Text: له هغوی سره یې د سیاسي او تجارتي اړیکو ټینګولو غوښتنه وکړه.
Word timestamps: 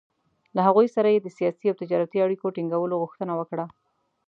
له 0.55 0.61
هغوی 0.67 0.87
سره 0.95 1.07
یې 1.13 1.19
د 1.21 1.27
سیاسي 1.37 1.65
او 1.69 1.79
تجارتي 1.81 2.17
اړیکو 2.25 2.53
ټینګولو 2.55 2.99
غوښتنه 3.03 3.33
وکړه. 3.39 3.65